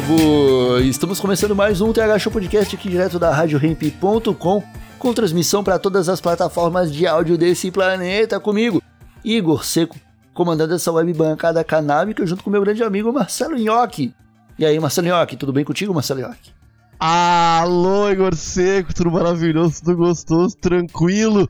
[0.00, 0.78] Povo!
[0.78, 4.62] Estamos começando mais um TH Show Podcast aqui direto da RadioRamp.com
[4.96, 8.80] com transmissão para todas as plataformas de áudio desse planeta comigo,
[9.24, 9.96] Igor Seco,
[10.32, 14.14] comandando essa web bancada canábica junto com meu grande amigo Marcelo Nhoque.
[14.56, 16.52] E aí, Marcelo Nhoque, tudo bem contigo, Marcelo Nhoque?
[17.00, 21.48] Alô, Igor Seco, tudo maravilhoso, tudo gostoso, tranquilo.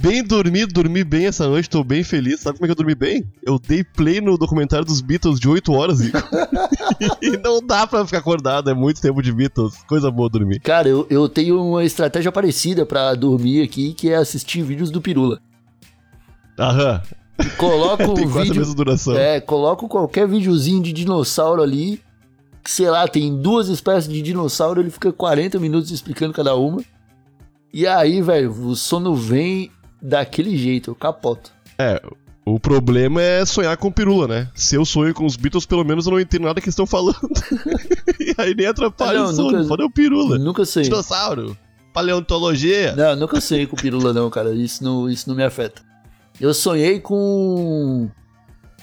[0.00, 2.40] Bem dormido, dormi bem essa noite, tô bem feliz.
[2.40, 3.24] Sabe como é que eu dormi bem?
[3.42, 6.22] Eu dei play no documentário dos Beatles de 8 horas, Igor.
[7.22, 9.82] e não dá pra ficar acordado, é muito tempo de Beatles.
[9.88, 10.60] Coisa boa dormir.
[10.60, 15.00] Cara, eu, eu tenho uma estratégia parecida pra dormir aqui, que é assistir vídeos do
[15.00, 15.40] Pirula.
[16.58, 17.02] Aham.
[17.56, 18.60] Coloco Tem o quase a vídeo...
[18.60, 19.16] mesma duração.
[19.16, 22.02] É, coloco qualquer videozinho de dinossauro ali,
[22.62, 26.82] que sei lá, tem duas espécies de dinossauro, ele fica 40 minutos explicando cada uma.
[27.72, 31.50] E aí, velho, o sono vem daquele jeito, eu capoto.
[31.78, 32.00] É,
[32.44, 34.48] o problema é sonhar com pirula, né?
[34.54, 37.18] Se eu sonho com os Beatles, pelo menos eu não entendo nada que estão falando.
[38.20, 40.38] e aí nem atrapalha não, o sono, nunca- o pirula.
[40.38, 40.84] Nunca sei.
[40.84, 41.56] Dinossauro,
[41.92, 42.94] paleontologia.
[42.94, 45.82] Não, nunca sonhei com pirula não, cara, isso não, isso não me afeta.
[46.40, 48.08] Eu sonhei com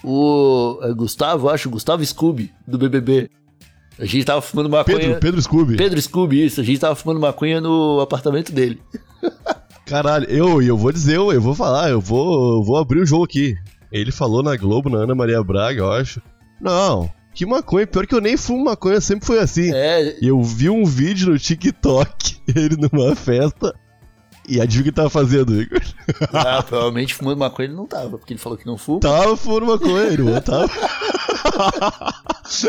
[0.03, 3.29] o é, Gustavo, acho, Gustavo Scooby, do BBB.
[3.97, 4.97] A gente tava fumando maconha...
[4.97, 5.77] Pedro, Pedro Scooby.
[5.77, 8.81] Pedro Scooby, isso, a gente tava fumando maconha no apartamento dele.
[9.85, 13.05] Caralho, eu, eu vou dizer, eu, eu vou falar, eu vou, eu vou abrir o
[13.05, 13.55] jogo aqui.
[13.91, 16.21] Ele falou na Globo, na Ana Maria Braga, eu acho.
[16.59, 19.71] Não, que maconha, pior que eu nem fumo maconha, sempre foi assim.
[19.73, 23.75] É, eu vi um vídeo no TikTok, ele numa festa,
[24.47, 25.81] e adivinha o que ele tava fazendo, Igor?
[26.33, 28.99] Ah, provavelmente fumando maconha ele não tava, porque ele falou que não fuma.
[28.99, 30.69] Tava fumando maconha, irmão, tava.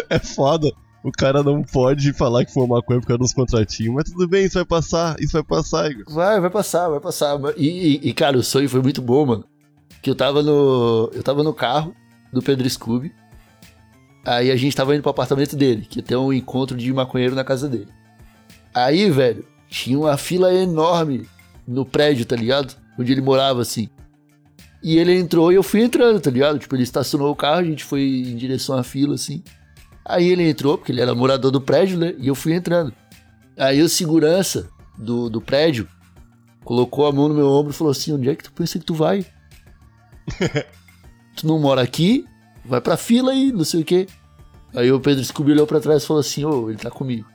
[0.08, 0.70] é foda.
[1.04, 4.46] O cara não pode falar que fuma maconha por causa dos contratinhos, mas tudo bem,
[4.46, 6.04] isso vai passar, isso vai passar, Igor.
[6.12, 7.38] Vai, vai passar, vai passar.
[7.58, 7.66] E,
[7.96, 9.44] e- e, cara, o sonho foi muito bom, mano.
[10.00, 11.10] Que eu tava no.
[11.12, 11.94] Eu tava no carro
[12.32, 13.12] do Pedro Scooby.
[14.24, 17.44] Aí a gente tava indo pro apartamento dele, que tem um encontro de maconheiro na
[17.44, 17.88] casa dele.
[18.74, 21.28] Aí, velho, tinha uma fila enorme
[21.68, 22.74] no prédio, tá ligado?
[22.98, 23.88] Onde ele morava, assim.
[24.82, 26.58] E ele entrou e eu fui entrando, tá ligado?
[26.58, 29.42] Tipo, ele estacionou o carro, a gente foi em direção à fila, assim.
[30.04, 32.14] Aí ele entrou, porque ele era morador do prédio, né?
[32.18, 32.92] E eu fui entrando.
[33.56, 35.88] Aí o segurança do, do prédio
[36.64, 38.84] colocou a mão no meu ombro e falou assim: onde é que tu pensa que
[38.84, 39.24] tu vai?
[41.36, 42.26] tu não mora aqui?
[42.64, 44.06] Vai pra fila aí, não sei o quê.
[44.74, 47.26] Aí o Pedro Scooby olhou pra trás e falou assim: ô, ele tá comigo.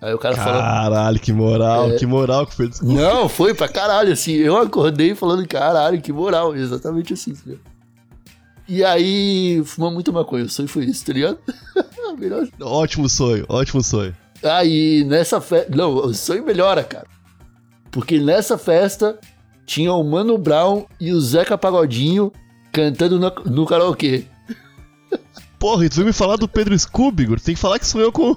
[0.00, 0.60] Aí o cara falou.
[0.60, 1.96] Caralho, que moral, É.
[1.96, 2.94] que moral que o Pedro Scooby.
[2.94, 4.32] Não, foi pra caralho, assim.
[4.32, 6.54] Eu acordei falando, caralho, que moral.
[6.54, 7.73] Exatamente assim, ligado?
[8.68, 10.44] E aí, fumamos muito maconha.
[10.44, 11.38] O sonho foi isso, tá ligado?
[12.18, 14.14] Melhor Ótimo sonho, ótimo sonho.
[14.42, 15.74] Aí nessa festa.
[15.74, 17.06] Não, o sonho melhora, cara.
[17.90, 19.18] Porque nessa festa
[19.66, 22.32] tinha o Mano Brown e o Zeca Pagodinho
[22.70, 24.24] cantando no, no karaokê.
[25.58, 27.40] Porra, e tu veio me falar do Pedro Scooby, Igor?
[27.40, 28.34] Tem que falar que sonhou com,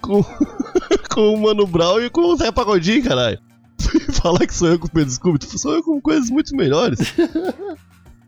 [0.00, 0.22] com,
[1.10, 3.38] com o Mano Brown e com o Zé Pagodinho, caralho.
[4.20, 6.98] falar que sonhou com o Pedro Scooby, tu sonhou com coisas muito melhores.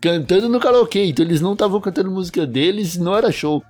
[0.01, 1.05] Cantando no karaokê.
[1.05, 3.63] Então eles não estavam cantando música deles, não era show.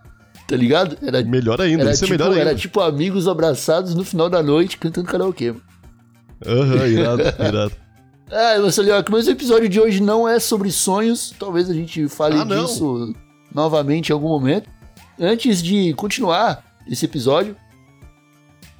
[0.47, 0.97] Tá ligado?
[1.05, 2.59] Era, Melhor ainda, era, isso tipo, é melhor era ainda.
[2.61, 5.53] tipo amigos abraçados no final da noite cantando karaokê.
[6.45, 7.71] Aham, irado, irado.
[8.31, 11.33] Ah, Marcelo, mas o episódio de hoje não é sobre sonhos.
[11.39, 13.13] Talvez a gente fale Ah, disso
[13.53, 14.69] novamente em algum momento.
[15.19, 17.55] Antes de continuar esse episódio,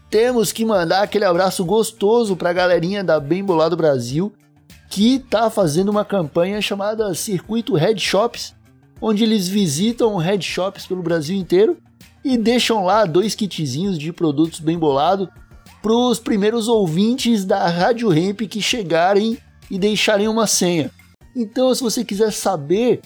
[0.09, 4.31] temos que mandar aquele abraço gostoso pra galerinha da Bem Bolado Brasil,
[4.89, 8.56] que tá fazendo uma campanha chamada Circuito Head Shops,
[9.01, 11.77] onde eles visitam head shops pelo Brasil inteiro
[12.23, 15.29] e deixam lá dois kitzinhos de produtos bem bolado
[15.81, 19.38] para os primeiros ouvintes da Rádio Ramp que chegarem
[19.69, 20.91] e deixarem uma senha.
[21.35, 23.01] Então, se você quiser saber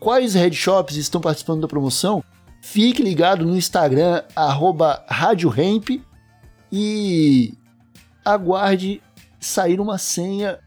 [0.00, 2.24] quais head shops estão participando da promoção,
[2.62, 5.90] fique ligado no Instagram, arroba Rádio Ramp,
[6.72, 7.54] e
[8.24, 9.02] aguarde
[9.38, 10.58] sair uma senha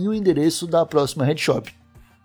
[0.00, 1.72] e o endereço da próxima head shop.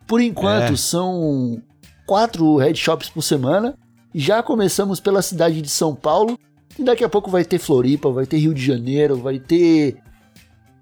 [0.08, 0.78] Por enquanto, É.
[0.78, 1.62] são
[2.06, 3.76] quatro head shops por semana.
[4.14, 6.38] Já começamos pela cidade de São Paulo.
[6.78, 9.98] E daqui a pouco vai ter Floripa, vai ter Rio de Janeiro, vai ter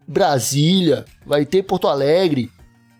[0.07, 2.51] Brasília, vai ter Porto Alegre.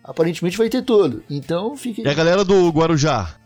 [0.04, 1.22] aparentemente vai ter tudo.
[1.30, 2.02] Então fique.
[2.02, 3.36] E a galera do Guarujá?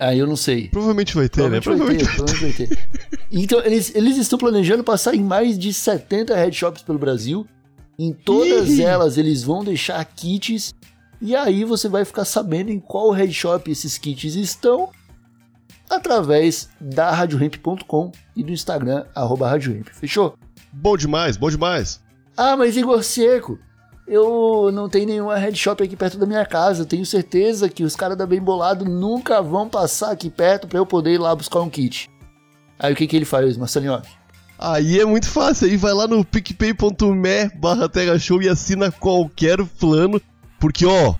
[0.00, 0.68] Ah, eu não sei.
[0.68, 1.60] Provavelmente vai ter, né?
[1.60, 2.88] Provavelmente vai ter, provavelmente vai ter.
[3.30, 7.46] Então, eles, eles estão planejando passar em mais de 70 headshops pelo Brasil.
[8.02, 10.74] Em todas elas, eles vão deixar kits.
[11.20, 14.90] E aí você vai ficar sabendo em qual headshop esses kits estão
[15.88, 19.86] através da radiohemp.com e do Instagram, arroba radiohemp.
[19.92, 20.34] Fechou?
[20.72, 22.02] Bom demais, bom demais.
[22.36, 23.56] Ah, mas Igor Seco,
[24.04, 26.82] eu não tenho nenhuma headshop aqui perto da minha casa.
[26.82, 30.80] Eu tenho certeza que os caras da Bem Bolado nunca vão passar aqui perto pra
[30.80, 32.10] eu poder ir lá buscar um kit.
[32.80, 34.02] Aí o que que ele faz, Marcelinho?
[34.64, 37.90] Aí é muito fácil, aí vai lá no picpay.me barra
[38.40, 40.22] e assina qualquer plano,
[40.60, 41.16] porque ó,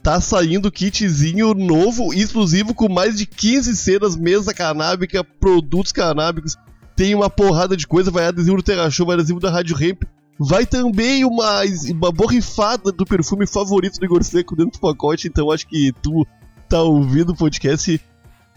[0.00, 6.56] tá saindo kitzinho novo, exclusivo, com mais de 15 cenas, mesa canábica, produtos canábicos,
[6.94, 10.04] tem uma porrada de coisa, vai adesivo do Terra Show, vai adesivo da Rádio Ramp,
[10.38, 15.50] vai também uma, uma borrifada do perfume favorito do Igor Seco dentro do pacote, então
[15.50, 16.24] acho que tu
[16.68, 18.00] tá ouvindo o podcast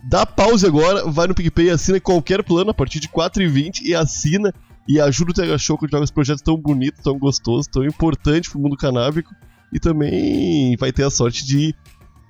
[0.10, 4.54] Dá pause agora, vai no PicPay, assina qualquer plano a partir de 4,20 e assina
[4.88, 8.50] e ajuda o TH Show a continuar esse projeto tão bonito, tão gostoso, tão importante
[8.50, 9.36] pro mundo canábico
[9.74, 11.76] e também vai ter a sorte de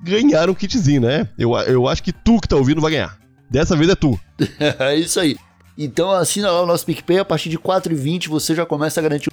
[0.01, 1.29] ganhar um kitzinho, né?
[1.37, 3.15] Eu, eu acho que tu que tá ouvindo vai ganhar.
[3.47, 4.19] Dessa vez é tu.
[4.59, 5.37] é isso aí.
[5.77, 9.29] Então assina lá o nosso PicPay, a partir de 4,20 você já começa a garantir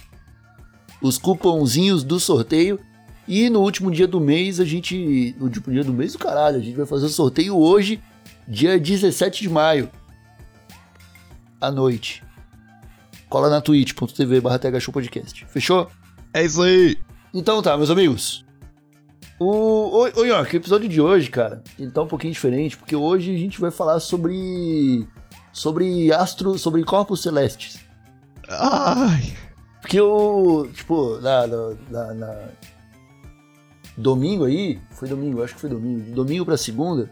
[1.01, 2.79] os cupomzinhos do sorteio.
[3.27, 5.35] E no último dia do mês, a gente.
[5.39, 7.99] No último dia do mês, do caralho, a gente vai fazer o sorteio hoje,
[8.49, 9.91] dia 17 de maio.
[11.61, 12.23] À noite.
[13.29, 14.61] Cola na twitch.tv barra
[14.93, 15.45] Podcast.
[15.47, 15.91] Fechou?
[16.33, 16.97] É isso aí.
[17.33, 18.45] Então tá, meus amigos.
[19.39, 22.95] O, o, o York, o episódio de hoje, cara, ele tá um pouquinho diferente, porque
[22.95, 25.07] hoje a gente vai falar sobre.
[25.53, 26.57] sobre astro.
[26.59, 27.81] sobre corpos celestes.
[28.49, 29.33] Ai.
[29.81, 30.69] Porque o.
[30.73, 32.49] Tipo, na, na, na- na-
[33.97, 34.81] Domingo aí.
[34.91, 36.13] Foi domingo, acho que foi domingo.
[36.15, 37.11] Domingo pra segunda.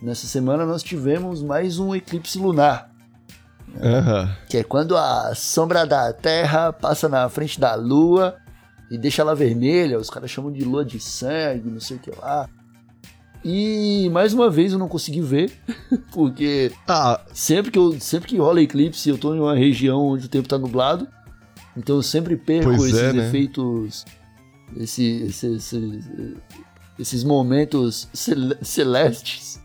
[0.00, 2.90] Nessa semana nós tivemos mais um eclipse lunar.
[3.80, 4.34] Aham.
[4.48, 8.36] Que é quando a sombra da Terra passa na frente da Lua
[8.90, 9.98] e deixa ela vermelha.
[9.98, 12.48] Os caras chamam de lua de sangue, não sei o que lá.
[13.44, 15.52] E mais uma vez eu não consegui ver,
[16.12, 20.26] porque Ah, sempre que, eu, sempre que rola eclipse eu tô em uma região onde
[20.26, 21.06] o tempo tá nublado.
[21.76, 23.28] Então eu sempre perco Pois esses é, né?
[23.28, 24.04] efeitos.
[24.76, 26.36] esse- esse- esse-
[26.98, 29.60] esses momentos cel- celestes.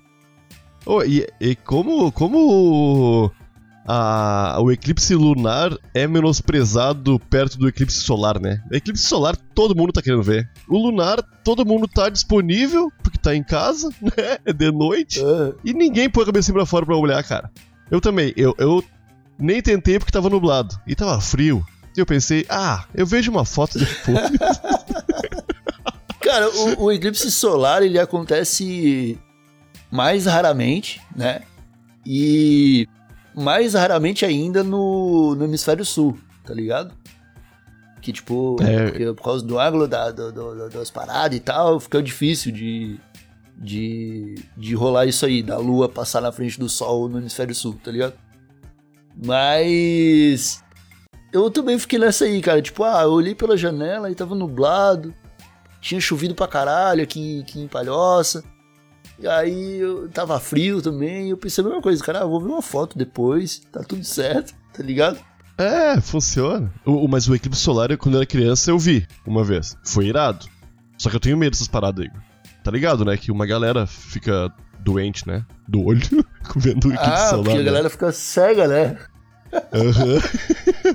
[0.85, 3.31] Oh, e, e como, como
[3.85, 8.61] a, o eclipse lunar é menosprezado perto do eclipse solar, né?
[8.71, 10.49] O eclipse solar todo mundo tá querendo ver.
[10.69, 14.37] O lunar todo mundo tá disponível, porque tá em casa, né?
[14.45, 15.19] É de noite.
[15.21, 17.51] Ah, E ninguém põe a cabeça pra fora pra olhar, cara.
[17.91, 18.83] Eu também, eu, eu
[19.37, 20.79] nem tentei porque tava nublado.
[20.87, 21.65] E tava frio.
[21.95, 24.17] E eu pensei, ah, eu vejo uma foto depois.
[26.21, 29.19] Cara, o, o eclipse solar ele acontece
[29.93, 31.41] mais raramente, né?
[32.05, 32.87] E
[33.35, 36.93] mais raramente ainda no, no hemisfério sul, tá ligado?
[38.01, 38.85] Que tipo, É.
[38.89, 42.99] porque por causa do ângulo da, do- do- das paradas e tal, fica difícil de,
[43.57, 47.79] de, de rolar isso aí, da lua passar na frente do sol no hemisfério sul,
[47.83, 48.13] tá ligado?
[49.23, 50.63] Mas
[51.31, 52.61] eu também fiquei nessa aí, cara.
[52.61, 55.13] Tipo, ah, eu olhei pela janela e tava nublado
[55.79, 58.41] tinha chovido pra caralho aqui, aqui em Palhoça.
[59.19, 61.27] E aí eu tava frio também.
[61.27, 64.03] E eu pensei a mesma coisa, cara, ah, vou ver uma foto depois, tá tudo
[64.03, 65.19] certo, tá ligado?
[65.57, 66.71] é, funciona.
[66.85, 69.77] O, mas o eclipse solar, quando eu era criança, eu vi uma vez.
[69.83, 70.47] Foi irado.
[70.97, 72.21] Só que eu tenho medo dessas paradas, Igor.
[72.63, 73.17] Tá ligado, né?
[73.17, 75.45] Que uma galera fica doente, né?
[75.67, 76.01] Do olho,
[76.55, 77.43] vendo o eclipse ah, solar.
[77.43, 77.63] porque a né?
[77.63, 78.97] galera fica cega, né?
[79.73, 80.19] Aham.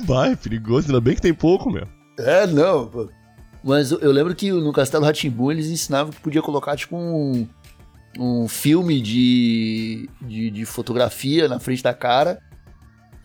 [0.04, 0.88] Vai, perigoso.
[0.88, 1.86] Ainda bem que tem pouco, meu.
[2.18, 3.10] É, não.
[3.62, 7.46] Mas eu, eu lembro que no Castelo Ratimbu eles ensinavam que podia colocar tipo um,
[8.18, 12.40] um filme de, de, de fotografia na frente da cara.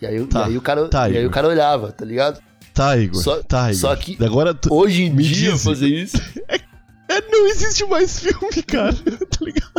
[0.02, 2.40] E aí, Tá, e aí o cara, tá, e aí o cara olhava, tá ligado?
[2.74, 3.22] Tá, Igor.
[3.22, 3.76] Só- tá, Igor.
[3.80, 4.74] só que- Agora tu...
[4.74, 6.18] Hoje em dia diz, fazer isso.
[7.10, 8.94] É, não existe mais filme, cara.
[8.96, 9.72] tá ligado?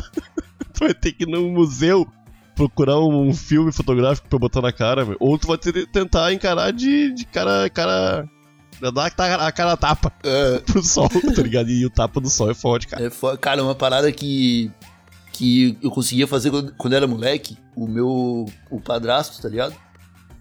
[0.73, 2.07] Tu vai ter que ir num museu
[2.55, 5.17] procurar um filme fotográfico pra botar na cara, meu.
[5.19, 7.69] Ou tu vai ter, tentar encarar de, de cara.
[7.71, 8.29] cara.
[8.93, 11.71] Dar a cara- tapa É, pro sol, tá ligado?
[11.71, 13.05] E o tapa do sol é forte, cara.
[13.05, 14.71] É, cara, uma parada que,
[15.35, 19.75] que eu conseguia fazer quando, quando era moleque, o meu o padrasto, tá ligado?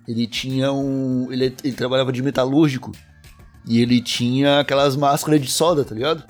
[0.08, 1.32] Ele tinha um.
[1.32, 2.92] Ele, ele trabalhava de metalúrgico.
[3.68, 6.24] E ele tinha aquelas máscaras de soda, tá ligado?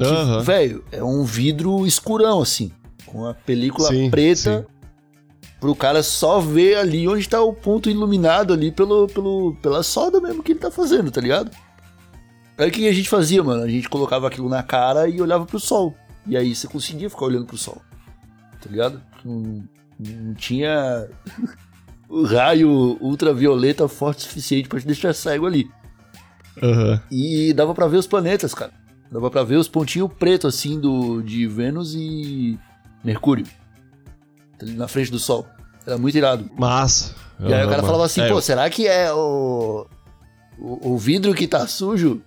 [0.00, 0.40] Aham.
[0.40, 2.72] Velho, é um vidro escurão, assim.
[3.04, 4.66] Com a película Sim, preta.
[5.60, 10.20] Pro cara só ver ali onde tá o ponto iluminado ali pelo, pelo, pela soda
[10.20, 11.50] mesmo que ele tá fazendo, tá ligado?
[12.56, 13.64] Aí o que a gente fazia, mano?
[13.64, 15.96] A gente colocava aquilo na cara e olhava pro sol.
[16.28, 17.80] E aí você conseguia ficar olhando pro sol.
[18.60, 19.00] Tá ligado?
[19.24, 19.64] Não,
[19.98, 21.08] não tinha
[22.08, 25.70] o raio ultravioleta forte o suficiente pra te deixar cego ali.
[26.62, 27.00] Aham.
[27.10, 28.72] E dava pra ver os planetas, cara.
[29.10, 32.58] Dava pra ver os pontinhos pretos, assim, do, de Vênus e
[33.02, 33.46] Mercúrio.
[34.60, 35.46] Ali na frente do Sol.
[35.86, 36.50] Era muito irado.
[36.58, 37.14] Massa.
[37.40, 39.86] E aí o cara falava assim, é, pô, será que é o,
[40.58, 42.20] o, o vidro que tá sujo?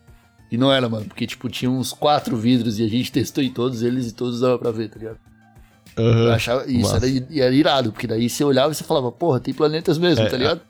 [0.51, 3.51] E não era, mano, porque, tipo, tinha uns quatro vidros e a gente testou em
[3.51, 5.17] todos eles e todos dava pra ver, tá ligado?
[5.95, 6.33] Eu aham.
[6.33, 9.97] achava, isso era, era irado, porque daí você olhava e você falava, porra, tem planetas
[9.97, 10.61] mesmo, É, tá ligado?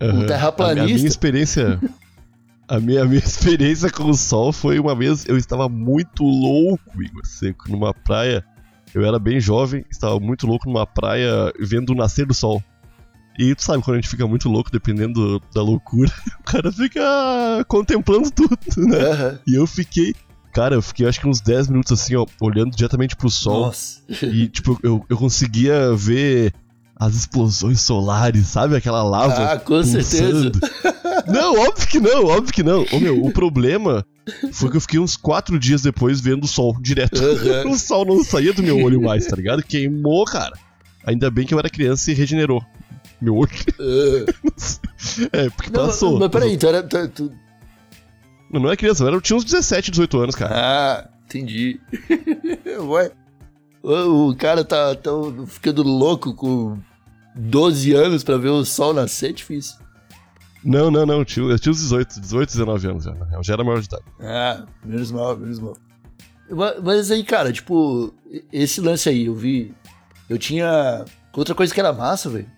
[0.00, 0.20] Aham.
[0.20, 0.80] um terraplanista.
[0.80, 1.80] A, a minha experiência.
[2.68, 5.26] A minha, a minha experiência com o sol foi uma vez.
[5.28, 8.44] Eu estava muito louco, Igor Seco, numa praia.
[8.94, 12.62] Eu era bem jovem, estava muito louco numa praia vendo o nascer do sol.
[13.40, 17.64] E tu sabe, quando a gente fica muito louco, dependendo da loucura, o cara fica
[17.66, 18.98] contemplando tudo, né?
[18.98, 19.38] Aham.
[19.46, 20.14] E eu fiquei.
[20.52, 23.66] Cara, eu fiquei acho que uns 10 minutos assim, ó, olhando diretamente pro sol.
[23.66, 24.00] Nossa.
[24.26, 26.52] E, tipo, eu, eu conseguia ver
[26.96, 28.76] as explosões solares, sabe?
[28.76, 29.52] Aquela lava.
[29.52, 30.50] Ah, com certeza.
[30.50, 30.60] pulsando.
[31.32, 32.84] Não, óbvio que não, óbvio que não.
[32.92, 34.04] Ô, meu, o problema
[34.52, 37.22] foi que eu fiquei uns quatro dias depois vendo o sol direto.
[37.22, 37.70] Aham.
[37.70, 39.62] o sol não saía do meu olho mais, tá ligado?
[39.62, 40.52] Queimou, cara.
[41.06, 42.64] Ainda bem que eu era criança e regenerou.
[43.20, 43.50] Meu olho.
[43.78, 44.32] Ah.
[45.32, 46.18] É, porque Não, passou.
[46.18, 46.82] mas peraí, tu era.
[46.82, 47.32] Tu, tu-
[48.52, 50.54] Não, não é criança, eu, era, eu tinha uns 17, 18 anos, cara.
[50.54, 51.80] Ah, entendi.
[52.80, 53.10] Ué,
[53.82, 55.10] o, o cara tá, tá
[55.46, 56.78] ficando louco com
[57.34, 59.76] 12 anos pra ver o sol nascer, difícil.
[60.62, 63.16] Não, não, não, eu tinha, eu tinha uns 18, 18, 19 anos já.
[63.32, 64.04] Eu já era maior de idade.
[64.20, 65.76] Ah, menos mal, menos mal.
[66.50, 68.12] Ma- Mas aí, cara, tipo,
[68.52, 69.74] esse lance aí, eu vi.
[70.28, 71.04] Eu tinha.
[71.32, 72.50] Outra coisa que era massa, velho.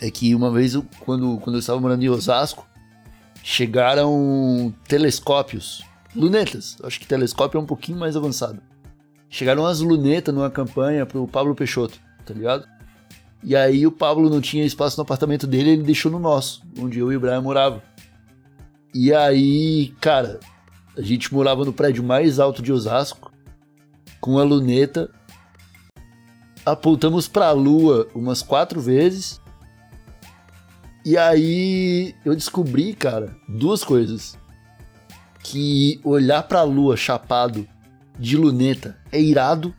[0.00, 2.66] É que uma vez, eu, quando, quando eu estava morando em Osasco,
[3.42, 5.82] chegaram telescópios.
[6.16, 6.76] Lunetas.
[6.82, 8.60] Acho que telescópio é um pouquinho mais avançado.
[9.28, 12.66] Chegaram as lunetas numa campanha pro Pablo Peixoto, tá ligado?
[13.42, 16.98] E aí o Pablo não tinha espaço no apartamento dele, ele deixou no nosso, onde
[16.98, 17.80] eu e o Brian moravam.
[18.92, 20.40] E aí, cara,
[20.96, 23.32] a gente morava no prédio mais alto de Osasco,
[24.20, 25.08] com a luneta.
[26.66, 29.40] Apontamos pra lua umas quatro vezes.
[31.04, 34.38] E aí eu descobri, cara, duas coisas.
[35.42, 37.66] Que olhar pra lua chapado
[38.18, 39.74] de luneta é irado.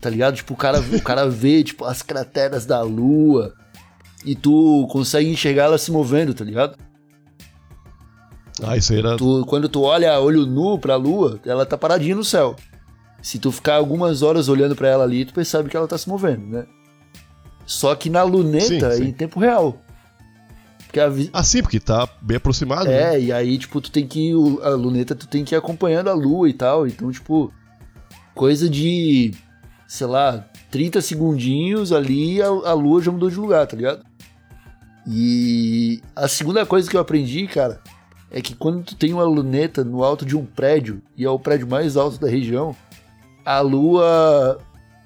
[0.00, 0.36] Tá ligado?
[0.36, 3.54] Tipo, o cara, o cara vê tipo, as crateras da lua
[4.24, 6.78] e tu consegue enxergar ela se movendo, tá ligado?
[8.62, 9.16] Ah, isso aí era.
[9.16, 12.54] Tu- quando tu olha olho nu pra lua, ela tá paradinha no céu.
[13.22, 16.08] Se tu ficar algumas horas olhando pra ela ali, tu percebe que ela tá se
[16.08, 16.66] movendo, né?
[17.66, 19.08] Só que na luneta Sim, sim.
[19.08, 19.78] em tempo real.
[20.86, 22.86] Porque vi- Ah, sim, porque tá bem aproximado.
[22.86, 23.14] né?
[23.14, 24.32] É, e aí, tipo, tu tem que.
[24.62, 26.86] A luneta tu tem que ir acompanhando a lua e tal.
[26.86, 27.52] Então, tipo,
[28.34, 29.32] coisa de.
[29.86, 34.04] Sei lá, 30 segundinhos ali, a, a lua já mudou de lugar, tá ligado?
[35.06, 37.80] E a segunda coisa que eu aprendi, cara,
[38.30, 41.38] é que quando tu tem uma luneta no alto de um prédio, e é o
[41.38, 42.74] prédio mais alto da região,
[43.44, 44.58] a lua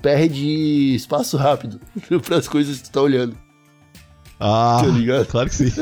[0.05, 1.81] perde espaço rápido
[2.27, 3.35] para as coisas que tu tá olhando,
[4.39, 5.25] Ah, tá ligado?
[5.27, 5.71] claro que sim.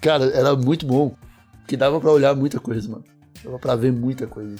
[0.00, 1.14] Cara, era muito bom.
[1.60, 3.04] Porque dava pra olhar muita coisa, mano.
[3.44, 4.56] Dava pra ver muita coisa.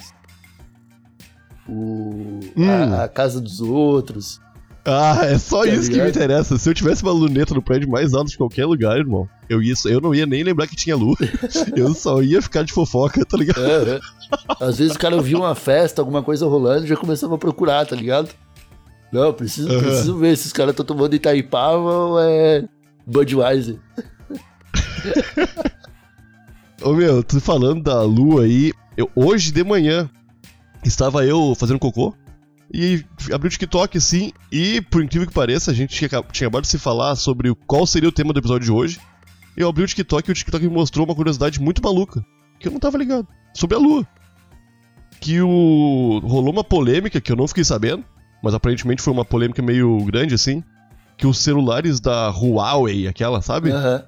[1.67, 2.39] O...
[2.55, 2.69] Hum.
[2.93, 4.39] A, a casa dos outros.
[4.83, 6.09] Ah, é só Tá isso que me ligado?
[6.09, 6.57] interessa.
[6.57, 9.73] Se eu tivesse uma luneta no prédio mais alto de qualquer lugar, irmão, eu, ia,
[9.85, 11.15] eu não ia nem lembrar que tinha lua.
[11.75, 13.63] eu só ia ficar de fofoca, tá ligado?
[13.63, 13.99] É, é.
[14.59, 17.95] Às vezes o cara via uma festa, alguma coisa rolando, já começava a procurar, tá
[17.95, 18.29] ligado?
[19.11, 19.79] Não, preciso, Aham.
[19.81, 22.63] preciso ver se os caras estão tomando Itaipava ou é
[23.05, 23.77] Budweiser.
[26.81, 30.09] Ô meu, tu falando da lua aí, eu, hoje de manhã
[30.83, 32.15] estava eu fazendo cocô
[32.73, 36.63] e abri o TikTok assim, e por incrível que pareça, a gente tinha, tinha acabado
[36.63, 38.99] de se falar sobre qual seria o tema do episódio de hoje.
[39.57, 42.25] Eu abri o TikTok e o TikTok me mostrou uma curiosidade muito maluca,
[42.59, 44.07] que eu não tava ligado, sobre a lua.
[45.19, 46.21] Que o.
[46.23, 48.03] rolou uma polêmica que eu não fiquei sabendo,
[48.41, 50.63] mas aparentemente foi uma polêmica meio grande assim.
[51.17, 53.69] Que os celulares da Huawei, aquela, sabe?
[53.71, 54.03] Aham.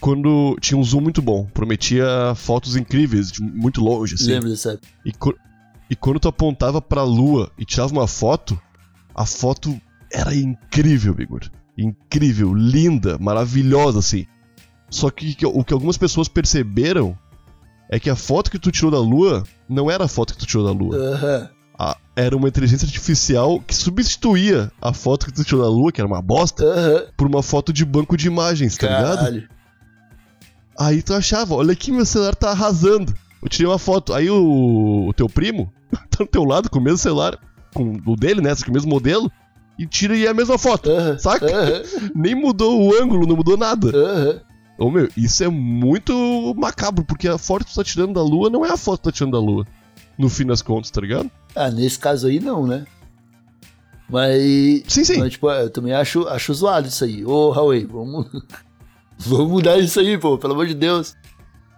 [0.00, 2.06] quando tinha um zoom muito bom, prometia
[2.36, 4.30] fotos incríveis de muito longe, assim.
[4.30, 4.78] Lembro dessa.
[5.04, 5.12] E,
[5.90, 8.58] e quando tu apontava pra lua e tirava uma foto,
[9.14, 9.78] a foto
[10.12, 11.50] era incrível, Bigor.
[11.76, 14.26] Incrível, linda, maravilhosa, assim.
[14.88, 17.16] Só que, o que algumas pessoas perceberam
[17.88, 20.46] é que a foto que tu tirou da lua não era a foto que tu
[20.46, 20.96] tirou da lua.
[20.96, 21.50] Aham.
[21.78, 25.98] a- era uma inteligência artificial que substituía a foto que tu tirou da lua, que
[26.00, 27.04] era uma bosta, Aham.
[27.16, 29.16] por uma foto de banco de imagens, tá ligado?
[29.16, 29.48] Caralho.
[30.78, 33.14] Aí tu achava, olha aqui, meu celular tá arrasando.
[33.42, 34.12] Eu tirei uma foto.
[34.12, 35.72] Aí o, o teu primo
[36.10, 37.38] tá do teu lado com o mesmo celular,
[37.74, 38.54] com o dele, né?
[38.54, 39.30] Que o mesmo modelo,
[39.78, 40.90] e tira aí a mesma foto.
[40.90, 41.18] Aham.
[41.18, 41.46] Saca?
[41.46, 41.82] Aham.
[42.14, 43.88] Nem mudou o ângulo, não mudou nada.
[43.96, 44.40] Aham.
[44.78, 48.48] Ô meu, isso é muito macabro, porque a foto que tu tá tirando da lua
[48.48, 49.66] não é a foto que tu tá tirando da lua.
[50.16, 51.30] No fim das contas, tá ligado?
[51.54, 52.86] Ah, nesse caso aí não, né?
[54.08, 54.82] Mas.
[54.88, 55.18] Sim, sim.
[55.18, 57.24] Mas, tipo, eu também acho, acho zoado isso aí.
[57.24, 58.26] Ô, Huawei, vamos.
[59.18, 61.14] vamos mudar isso aí, pô, pelo amor de Deus.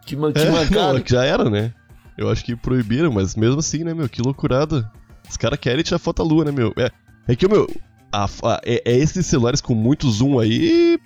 [0.07, 0.99] Que, que É, mancada.
[0.99, 1.73] é que já era, né?
[2.17, 4.09] Eu acho que proibiram, mas mesmo assim, né, meu?
[4.09, 4.91] Que loucurada.
[5.29, 6.73] Os caras querem tirar foto da lua, né, meu?
[6.77, 6.91] É,
[7.29, 7.67] é que, meu,
[8.13, 10.99] a- a- é, é esses celulares com muito zoom aí.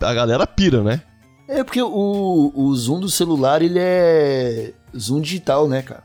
[0.00, 1.02] A galera pira, né?
[1.48, 6.02] É porque o, o zoom do celular, ele é zoom digital, né, cara?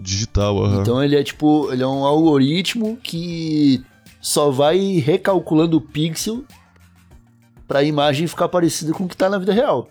[0.00, 0.80] Digital, aham.
[0.82, 3.82] Então ele é tipo, ele é um algoritmo que
[4.20, 6.44] só vai recalculando o pixel
[7.66, 9.88] pra imagem ficar parecida com o que tá na vida real.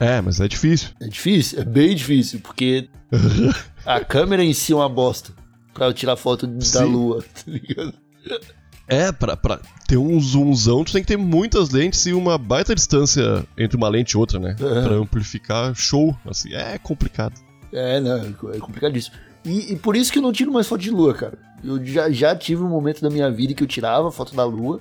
[0.00, 0.88] É, mas é difícil.
[1.00, 1.60] É difícil?
[1.60, 2.88] É bem difícil, porque
[3.84, 5.32] a câmera em si é uma bosta
[5.74, 6.84] pra eu tirar foto da Sim.
[6.84, 7.94] lua, tá ligado?
[8.88, 12.74] É, pra, pra ter um zoomzão, tu tem que ter muitas lentes e uma baita
[12.74, 14.56] distância entre uma lente e outra, né?
[14.60, 14.82] Aham.
[14.82, 16.16] Pra amplificar show.
[16.26, 17.38] Assim, é complicado.
[17.72, 18.16] É, não,
[18.52, 19.14] é complicadíssimo.
[19.44, 21.38] E, e por isso que eu não tiro mais foto de lua, cara.
[21.62, 24.80] Eu já, já tive um momento da minha vida que eu tirava foto da lua.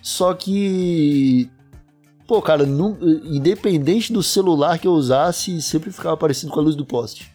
[0.00, 1.50] Só que.
[2.26, 2.64] Pô, cara,
[3.24, 7.32] independente do celular que eu usasse, sempre ficava parecido com a luz do poste.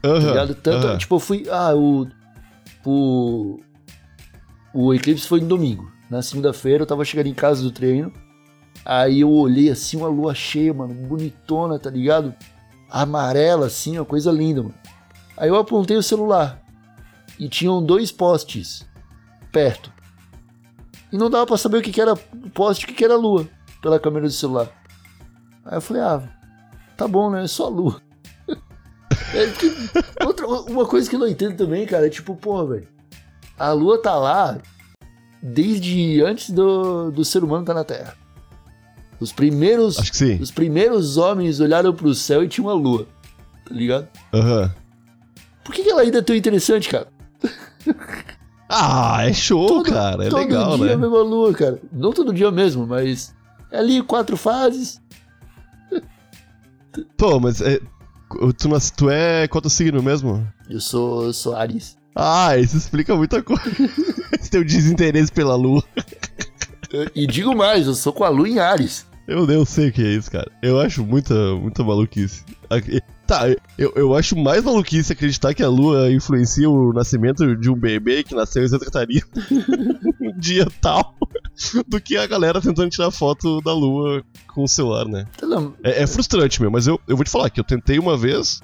[0.00, 0.54] Tá Aham, ligado?
[0.54, 0.98] Tanto, aham.
[0.98, 1.46] tipo, eu fui.
[1.50, 2.06] Ah, o.
[2.84, 3.58] O.
[4.72, 5.90] O eclipse foi no domingo.
[6.08, 8.12] Na segunda-feira eu tava chegando em casa do treino.
[8.84, 12.32] Aí eu olhei assim, uma lua cheia, mano, bonitona, tá ligado?
[12.88, 14.74] Amarela, assim, uma coisa linda, mano.
[15.36, 16.62] Aí eu apontei o celular.
[17.40, 18.86] E tinham dois postes
[19.50, 19.92] perto.
[21.10, 23.04] E não dava pra saber o que, que era o poste e o que, que
[23.04, 23.48] era a lua
[23.86, 24.68] pela câmera do celular.
[25.64, 26.20] Aí eu falei, ah,
[26.96, 27.44] tá bom, né?
[27.44, 28.02] É só a lua.
[29.34, 32.88] É que- outra, uma coisa que eu não entendo também, cara, é tipo, porra, velho.
[33.58, 34.58] A lua tá lá
[35.42, 38.14] desde antes do, do ser humano estar na Terra.
[39.20, 40.38] Os primeiros, Acho que sim.
[40.40, 43.06] os primeiros homens olharam pro céu e tinha uma lua.
[43.64, 44.08] Tá ligado?
[44.32, 44.72] Aham.
[45.64, 47.08] Por que, que ela ainda é tão interessante, cara?
[48.68, 50.24] Ah, é show, cara.
[50.24, 50.92] É todo legal, dia né?
[50.94, 51.80] a mesma lua, cara.
[51.92, 53.35] Não todo dia mesmo, mas é
[53.72, 55.00] ali quatro fases.
[57.16, 57.78] Pô, mas é,
[58.56, 60.46] tu, nas- tu é qual teu signo mesmo?
[60.68, 61.96] Eu sou, sou Ares.
[62.14, 63.62] Ah, isso explica muita coisa.
[64.40, 65.84] Esse teu desinteresse pela lua.
[67.14, 69.06] E digo mais, eu sou com a lua em Ares.
[69.28, 70.50] Eu, eu sei o que é isso, cara.
[70.62, 72.44] Eu acho muita, muita maluquice.
[73.26, 77.74] Tá, eu, eu acho mais maluquice acreditar que a lua influencia o nascimento de um
[77.74, 79.26] bebê que nasceu em Santa Catarina
[80.20, 81.16] um dia tal
[81.88, 85.26] do que a galera tentando tirar foto da lua com o celular, né?
[85.36, 85.46] Tá,
[85.82, 88.60] É, é frustrante, meu, mas eu, eu vou te falar que eu tentei uma vez,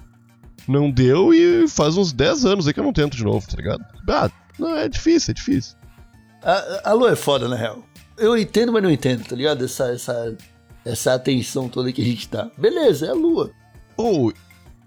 [0.69, 3.57] não deu e faz uns 10 anos aí que eu não tento de novo, tá
[3.57, 3.85] ligado?
[4.09, 5.77] Ah, não, é difícil, é difícil.
[6.43, 7.83] A, a lua é foda, na real.
[8.17, 9.65] Eu entendo, mas não entendo, tá ligado?
[9.65, 10.37] Essa, essa,
[10.85, 12.49] essa atenção toda que a gente dá.
[12.57, 13.51] Beleza, é a lua.
[13.97, 14.33] Ou,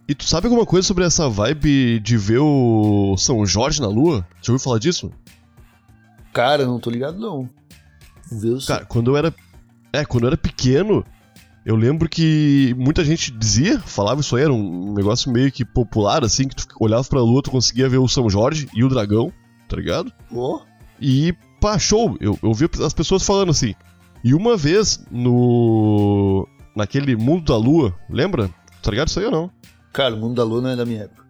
[0.07, 4.25] e tu sabe alguma coisa sobre essa vibe de ver o São Jorge na lua?
[4.41, 5.11] Já ouviu falar disso?
[6.33, 7.49] Cara, não tô ligado, não.
[8.67, 9.33] Cara, quando eu era.
[9.93, 11.05] É, quando eu era pequeno,
[11.65, 16.23] eu lembro que muita gente dizia, falava isso aí, era um negócio meio que popular,
[16.23, 19.31] assim, que tu olhava pra lua, tu conseguia ver o São Jorge e o dragão,
[19.69, 20.11] tá ligado?
[20.33, 20.61] Ó,
[20.99, 22.17] E, pá, show!
[22.19, 23.73] Eu, eu vi as pessoas falando assim.
[24.23, 26.47] E uma vez no.
[26.75, 28.49] naquele Mundo da Lua, lembra?
[28.81, 29.51] Tá ligado isso aí ou não?
[29.95, 31.25] Cara, o mundo da lua não é da minha época.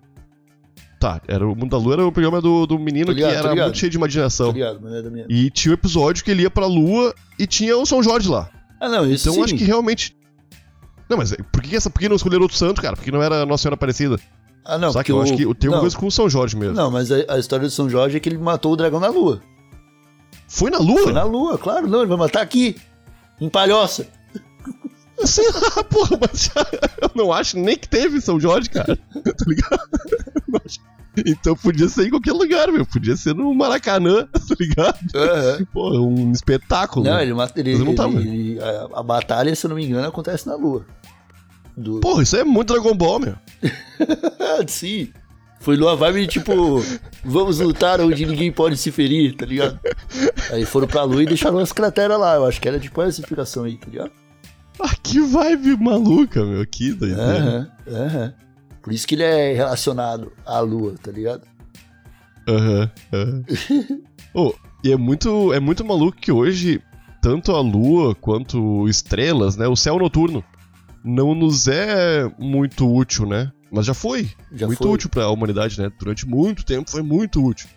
[0.99, 3.49] Tá, era, o Mundo da Lua era o programa do, do menino ligado, que era
[3.49, 3.65] ligado.
[3.65, 4.51] muito cheio de imaginação.
[4.51, 4.79] ligado?
[4.81, 5.35] Mas não é da minha época.
[5.37, 8.49] E tinha um episódio que ele ia pra Lua e tinha o São Jorge lá.
[8.79, 9.39] Ah, não, isso Então sim.
[9.39, 10.17] eu acho que realmente.
[11.07, 12.95] Não, mas por que, essa, por que não escolheram outro santo, cara?
[12.95, 14.19] Por que não era Nossa Senhora Aparecida?
[14.63, 15.03] Ah, não, Saca?
[15.03, 15.21] porque Eu o...
[15.21, 16.75] acho que tem uma não, coisa com o São Jorge mesmo.
[16.75, 19.09] Não, mas a, a história do São Jorge é que ele matou o dragão na
[19.09, 19.41] lua.
[20.47, 21.03] Foi na Lua?
[21.03, 21.87] Foi na lua, claro.
[21.87, 22.77] Não, ele vai matar aqui.
[23.39, 24.07] Em Palhoça.
[25.23, 26.49] Sei lá, porra, mas
[27.01, 28.97] eu não acho nem que teve São Jorge, cara.
[29.13, 29.89] tá ligado?
[31.25, 32.85] Então podia ser em qualquer lugar, meu.
[32.85, 34.99] Podia ser no Maracanã, tá ligado?
[35.15, 35.65] Aham.
[35.71, 37.05] Pô, um espetáculo.
[37.05, 37.31] Não, ele.
[37.55, 38.19] Ele, não tava.
[38.19, 40.85] ele- a, a batalha, se eu não me engano, acontece na lua.
[41.77, 41.99] Do...
[41.99, 43.35] Porra, isso é muito Dragon Ball, meu.
[44.67, 45.09] Sim.
[45.59, 46.83] Foi numa vibe tipo,
[47.23, 49.79] vamos lutar onde ninguém pode se ferir, tá ligado?
[50.51, 52.35] Aí foram pra lua e deixaram as crateras lá.
[52.35, 54.11] Eu acho que era tipo essa explicação aí, tá ligado?
[54.79, 56.65] Ah, que vibe maluca, meu.
[56.65, 57.37] Que doideira.
[57.37, 58.33] Aham, aham.
[58.81, 61.41] Por isso que ele é relacionado à lua, tá ligado?
[62.47, 63.43] Aham, aham.
[64.33, 66.81] Ô, e é muito, é muito maluco que hoje,
[67.21, 69.67] tanto a lua quanto estrelas, né?
[69.67, 70.43] O céu noturno
[71.03, 73.51] não nos é muito útil, né?
[73.71, 74.29] Mas já foi.
[74.53, 74.91] Já muito foi.
[74.91, 75.91] útil pra humanidade, né?
[75.97, 77.67] Durante muito tempo foi muito útil.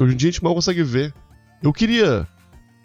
[0.00, 1.14] Hoje em dia a gente mal consegue ver.
[1.62, 2.26] Eu queria.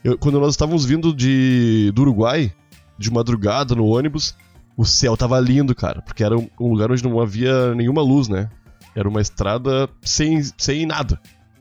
[0.04, 2.54] eu- quando nós estávamos vindo de, do Uruguai,
[2.98, 4.36] de madrugada no ônibus,
[4.78, 6.02] o céu tava lindo, cara.
[6.02, 8.50] Porque era um, lugar onde não havia nenhuma luz, né?
[8.96, 11.20] Era uma estrada sem, sem nada.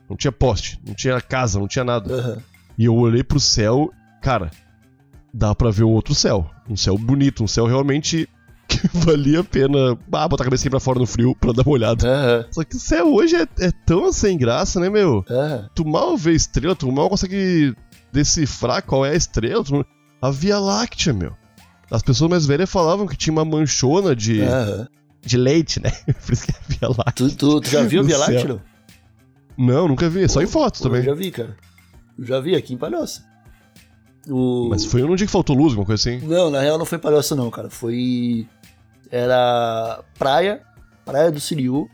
[0.09, 2.13] Não tinha poste, não tinha casa, não tinha nada.
[2.13, 2.37] Aham.
[2.77, 3.91] E eu olhei pro céu,
[4.21, 4.49] cara,
[5.33, 6.49] dá pra ver um outro céu.
[6.69, 8.27] Um céu bonito, um céu realmente
[8.67, 11.63] que valia a pena ah, botar a cabeça aqui pra fora no frio pra dar
[11.63, 12.07] uma olhada.
[12.07, 12.45] Aham.
[12.51, 15.23] Só que o céu hoje é, é tão sem graça, né, meu?
[15.29, 15.69] Aham.
[15.75, 17.75] Tu mal vê estrela, tu mal consegue
[18.11, 19.63] decifrar qual é a estrela.
[19.63, 19.85] tu
[20.23, 21.35] A Via Láctea, meu.
[21.91, 24.87] As pessoas mais velhas falavam que tinha uma manchona de, Aham.
[25.19, 25.91] de leite, né?
[26.25, 27.27] Por isso que é a Via Láctea.
[27.27, 28.17] Tu, tu, tu já viu No Via.
[28.17, 28.47] Láctea?
[28.47, 28.61] não?
[29.57, 30.99] Não, nunca vi, só em fotos também.
[30.99, 31.57] Eu já vi, cara.
[32.17, 33.21] Eu já vi aqui em Palhoça.
[34.29, 34.69] O...
[34.69, 36.25] Mas foi num dia que faltou luz, uma coisa assim.
[36.25, 37.69] Não, na real não foi Palhoça não, cara.
[37.69, 38.47] Foi...
[39.11, 40.61] Era praia,
[41.03, 41.89] praia do Siriu.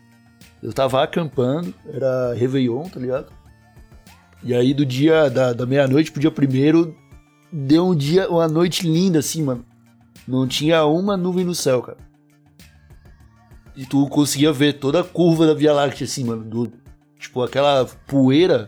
[0.61, 3.33] Eu tava acampando, era Réveillon, tá ligado?
[4.43, 6.95] E aí do dia, da, da meia-noite pro dia primeiro,
[7.51, 9.65] deu um dia, uma noite linda assim, mano.
[10.27, 11.97] Não tinha uma nuvem no céu, cara.
[13.75, 16.43] E tu conseguia ver toda a curva da Via Láctea, assim, mano.
[16.43, 16.71] Do,
[17.17, 18.67] tipo, aquela poeira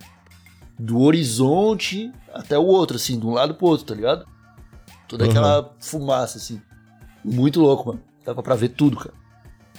[0.80, 4.26] do horizonte até o outro, assim, de um lado pro outro, tá ligado?
[5.08, 5.30] Toda Uhum.
[5.30, 6.62] aquela fumaça, assim.
[7.24, 8.02] Muito louco, mano.
[8.26, 9.14] Dava pra ver tudo, cara.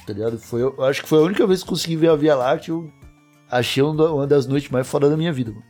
[0.05, 0.37] Tá ligado?
[0.37, 2.71] Foi, eu acho que foi a única vez que consegui ver a Via Láctea.
[2.73, 2.91] Eu
[3.49, 5.63] achei um uma das noites mais foda da minha vida, mano.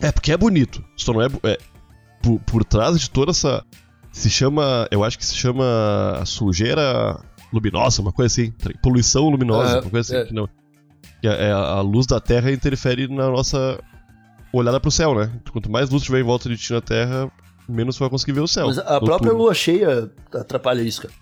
[0.00, 0.84] É, porque é bonito.
[0.96, 1.28] Só não é.
[1.44, 1.58] é
[2.22, 3.64] por, por trás de toda essa.
[4.10, 4.86] Se chama.
[4.90, 5.64] Eu acho que se chama
[6.26, 7.18] sujeira
[7.52, 8.52] luminosa, uma coisa assim.
[8.82, 10.22] Poluição luminosa, Ah, uma coisa assim.
[10.24, 10.26] é.
[10.28, 10.48] Que não,
[11.20, 13.78] que a, é a- a luz da Terra interfere na nossa
[14.52, 15.30] olhada pro céu, né?
[15.50, 17.30] Quanto mais luz tiver em volta de ti na Terra,
[17.68, 18.66] menos vai conseguir ver o céu.
[18.66, 19.38] Mas a própria noturno.
[19.38, 21.14] lua cheia atrapalha isso, cara.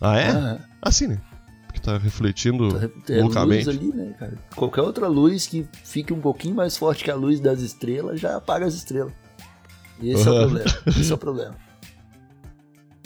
[0.00, 0.30] Ah, é?
[0.30, 1.20] Ah, Assim, né?
[1.66, 3.68] Porque tá refletindo é luz loucamente.
[3.68, 4.32] ali, né, cara?
[4.56, 8.36] Qualquer outra luz que fique um pouquinho mais forte que a luz das estrelas já
[8.36, 9.12] apaga as estrelas.
[10.00, 10.70] E esse é o problema.
[10.86, 11.56] Esse é o problema.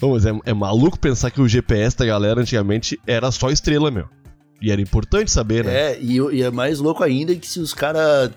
[0.00, 3.90] Não, mas é, é maluco pensar que o GPS da galera antigamente era só estrela,
[3.90, 4.08] meu.
[4.60, 5.92] E era importante saber, né?
[5.92, 8.30] É, e, e é mais louco ainda que se os caras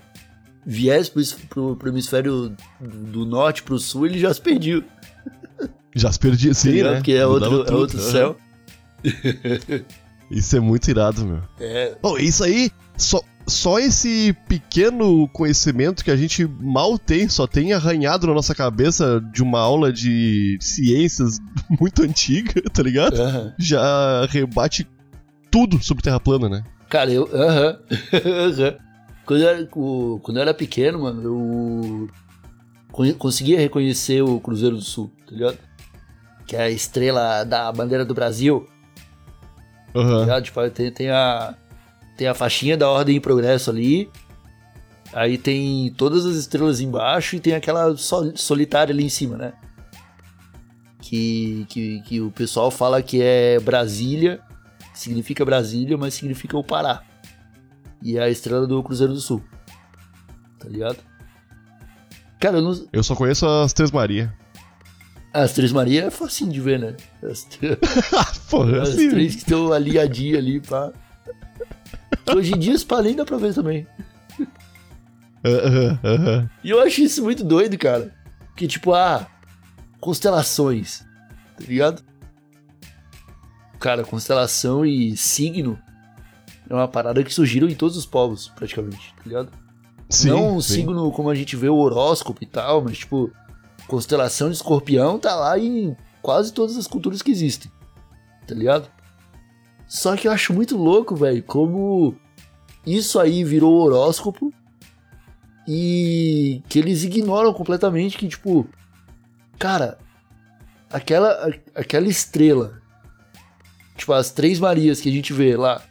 [0.64, 4.84] viessem pro, pro, pro hemisfério do norte pro sul, ele já se perdiu.
[5.94, 6.96] Já se perdia, sim, né?
[6.96, 8.10] Porque é Mudava outro, é outro Aham.
[8.10, 8.36] céu.
[10.30, 11.42] Isso é muito irado, meu.
[11.58, 17.46] É, Bom, isso aí, só, só esse pequeno conhecimento que a gente mal tem, só
[17.46, 21.38] tem arranhado na nossa cabeça de uma aula de ciências
[21.80, 23.20] muito antiga, tá ligado?
[23.20, 23.54] aham.
[23.58, 24.86] Já rebate
[25.50, 26.64] tudo sobre Terra plana, né?
[26.88, 27.28] Cara, eu.
[27.32, 27.78] Aham.
[28.24, 28.76] aham.
[29.24, 32.08] Quando, eu era, quando eu era pequeno, mano, eu.
[33.18, 35.58] Conseguia reconhecer o Cruzeiro do Sul, tá ligado?
[36.46, 38.66] Que é a estrela da bandeira do Brasil,
[39.92, 40.20] tá Aham.
[40.20, 40.44] ligado?
[40.44, 41.54] Tipo, tem, tem a.
[42.18, 44.10] Tem a faixinha da Ordem em Progresso ali.
[45.14, 49.52] Aí tem todas as estrelas embaixo e tem aquela sol- solitária ali em cima, né?
[51.00, 54.40] Que, que, que o pessoal fala que é Brasília,
[54.92, 57.02] significa Brasília, mas significa o Pará.
[58.02, 59.42] E é a estrela do Cruzeiro do Sul.
[60.58, 60.98] Tá ligado?
[62.38, 62.86] Cara, eu não...
[62.92, 64.32] Eu só conheço as Três Maria.
[65.32, 66.96] as Três Maria é facinho de ver, né?
[67.22, 67.46] As,
[68.50, 69.08] Porra, as assim.
[69.08, 70.92] três que estão aliadinhas ali, pá.
[72.36, 73.86] Hoje em dia, palém dá pra ver também.
[75.44, 76.50] Aham, aham.
[76.64, 78.12] E eu acho isso muito doido, cara.
[78.56, 79.26] Que tipo, ah,
[80.00, 81.04] constelações,
[81.56, 82.02] tá ligado?
[83.78, 85.78] Cara, constelação e signo
[86.68, 89.50] é uma parada que surgiram em todos os povos, praticamente, tá ligado?
[90.10, 90.74] Sim, Não um sim.
[90.74, 93.30] signo como a gente vê o horóscopo e tal, mas tipo,
[93.86, 97.70] constelação de escorpião tá lá em quase todas as culturas que existem,
[98.46, 98.90] tá ligado?
[99.88, 102.14] Só que eu acho muito louco, velho, como
[102.86, 104.52] isso aí virou horóscopo
[105.66, 108.68] e que eles ignoram completamente que, tipo,
[109.58, 109.98] cara,
[110.90, 112.82] aquela, aquela estrela,
[113.96, 115.82] tipo, as três Marias que a gente vê lá,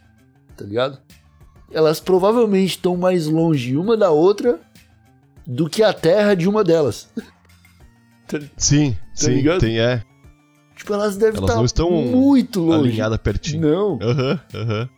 [0.56, 1.00] tá ligado?
[1.70, 4.60] Elas provavelmente estão mais longe uma da outra
[5.46, 7.08] do que a Terra de uma delas.
[8.58, 9.60] Sim, sim, ligado?
[9.60, 10.02] tem, é.
[10.78, 12.88] Tipo, elas devem Elas estar não estão muito longe.
[12.88, 13.60] Alinhada pertinho.
[13.68, 13.98] Não.
[14.00, 14.88] Aham, aham.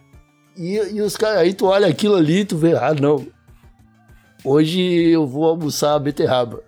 [0.57, 3.27] E, e os caras, aí tu olha aquilo ali e tu vê, ah, não.
[4.45, 6.63] Hoje eu vou almoçar beterraba.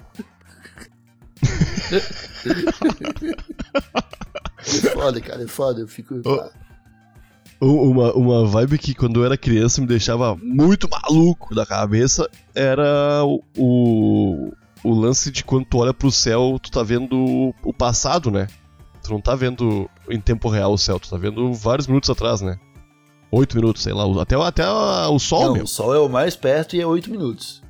[4.59, 5.81] é foda, cara, é foda.
[5.81, 6.15] Eu fico.
[7.61, 12.29] U- Uma, uma vibe que quando eu era criança me deixava muito maluco da cabeça
[12.55, 17.55] era o, o, o lance de quando tu olha pro céu, tu tá vendo o-
[17.63, 18.49] o passado, né?
[19.03, 22.41] Tu não tá vendo em tempo real o céu, tu tá vendo vários minutos atrás,
[22.41, 22.59] né?
[23.31, 25.65] Oito minutos, sei lá, até, até o sol, Não, meu.
[25.65, 27.63] o Sol é o mais perto e é 8 minutos.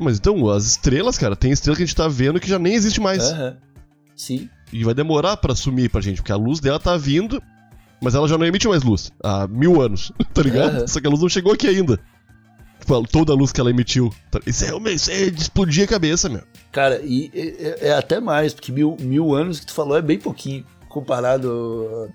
[0.00, 2.74] Mas então, as estrelas, cara, tem estrela que a gente tá vendo que já nem
[2.74, 3.22] existe mais.
[3.32, 3.56] Aham.
[4.16, 4.48] Sim.
[4.72, 7.40] E vai demorar pra sumir pra gente, porque a luz dela tá vindo,
[8.02, 10.76] mas ela já não emite mais luz há mil anos, tá ligado?
[10.78, 10.86] Aham.
[10.88, 11.98] Só que a luz não chegou aqui ainda.
[12.88, 14.10] Tipo, toda a luz que ela emitiu.
[14.46, 16.42] Isso é, isso é de explodir a cabeça, meu.
[16.72, 20.00] Cara, e é, é- é até mais, porque mil, mil anos que tu falou é
[20.00, 22.08] bem pouquinho comparado.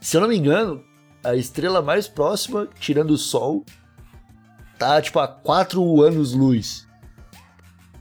[0.00, 0.82] Se eu não me engano,
[1.22, 3.64] a estrela mais próxima, tirando o Sol,
[4.78, 6.84] tá tipo a 4 anos-luz.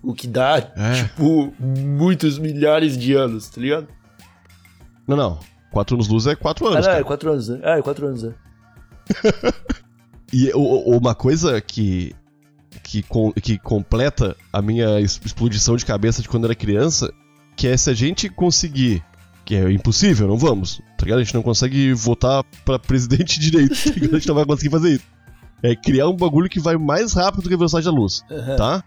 [0.02, 1.04] O que dá, É.
[1.04, 3.88] tipo, muitos milhares de anos, tá ligado?
[5.08, 5.40] Não, não.
[5.72, 6.88] Quatro anos luz é quatro Ah, anos.
[6.88, 7.04] não, é.
[7.04, 7.60] 4 anos, né?
[7.64, 8.34] Ah, é 4 anos, né?
[10.34, 12.14] E uma coisa que.
[12.84, 13.04] Que,
[13.42, 17.12] que completa a minha explodição de cabeça de quando era criança,
[17.56, 19.02] que é se a gente conseguir,
[19.46, 21.20] que é impossível, não vamos, tá ligado?
[21.20, 24.16] A gente não consegue votar pra presidente direito, tá ligado?
[24.16, 25.06] A gente não vai conseguir fazer isso.
[25.64, 28.56] É criar um bagulho que vai mais rápido do que a velocidade da luz, Aham.
[28.56, 28.84] tá?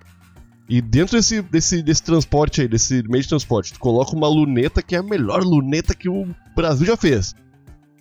[0.69, 4.83] E dentro desse, desse, desse transporte aí, desse meio de transporte, tu coloca uma luneta
[4.83, 7.35] que é a melhor luneta que o Brasil já fez.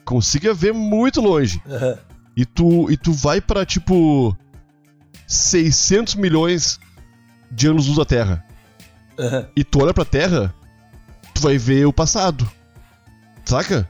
[0.03, 1.61] Consiga ver muito longe.
[1.65, 1.97] Aham.
[2.37, 4.37] E tu, e tu vai pra, tipo,
[5.25, 6.79] 600 milhões
[7.51, 8.45] de anos-luz da Terra.
[9.19, 9.47] Aham.
[9.55, 10.53] E tu olha pra Terra,
[11.33, 12.47] tu vai ver o passado.
[13.43, 13.89] Saca?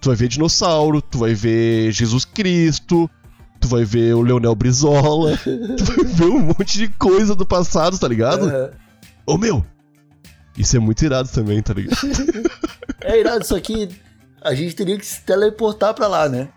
[0.00, 3.10] Tu vai ver dinossauro, tu vai ver Jesus Cristo,
[3.58, 7.98] tu vai ver o Leonel Brizola, tu vai ver um monte de coisa do passado,
[7.98, 8.48] tá ligado?
[8.48, 8.70] Aham.
[9.26, 9.66] Ô meu!
[10.56, 11.98] Isso é muito irado também, tá ligado?
[13.00, 13.88] É irado, só que
[14.42, 16.48] a gente teria que se teleportar pra lá, né?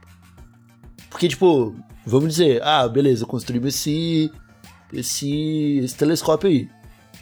[1.12, 4.32] Porque, tipo, vamos dizer, ah, beleza, construímos esse,
[4.92, 6.70] esse, esse telescópio aí,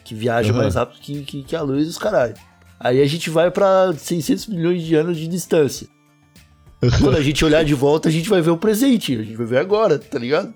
[0.06, 0.60] que viaja Aham.
[0.62, 2.36] mais rápido que, que, que a luz dos caralho.
[2.80, 5.88] Aí a gente vai pra 600 milhões de anos de distância.
[7.02, 9.46] Quando a gente olhar de volta, a gente vai ver o presente, a gente vai
[9.46, 10.54] ver agora, tá ligado?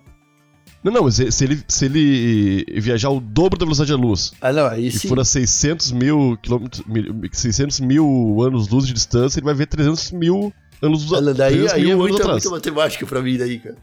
[0.81, 4.51] Não, não, mas se ele, se ele viajar o dobro da velocidade da luz Ah,
[4.51, 5.07] não, aí e sim.
[5.07, 10.11] for a 600 mil quilômetros, mil- 600 mil anos-luz de distância, ele vai ver 300
[10.11, 12.31] mil anos-luz Ah, Daí, 300 aí é anos muita, atrás.
[12.43, 13.75] muita matemática pra mim daí, cara.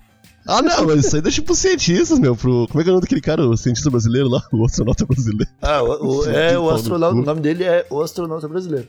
[0.47, 2.35] Ah, não, mas isso aí deixa pros cientistas, meu.
[2.35, 2.67] Pro...
[2.69, 4.43] Como é que é o nome daquele cara, o cientista brasileiro lá?
[4.53, 5.51] O astronauta brasileiro.
[5.61, 8.89] Ah, o, o- é o astronauta, o nome dele é o astronauta brasileiro.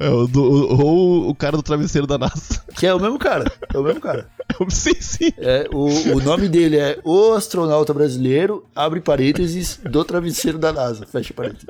[0.00, 2.62] É, o do, o- ou o cara do travesseiro da NASA.
[2.76, 4.28] Que é o mesmo cara, é o mesmo cara.
[4.68, 5.32] sim, sim.
[5.38, 11.04] É, o, o nome dele é O Astronauta Brasileiro, abre parênteses, do travesseiro da NASA,
[11.06, 11.66] fecha parênteses.